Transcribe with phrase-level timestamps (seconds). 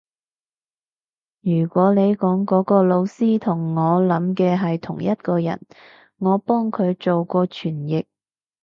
[1.41, 5.61] 如果你講嗰個老師同我諗嘅係同一個人，
[6.17, 8.05] 我幫佢做過傳譯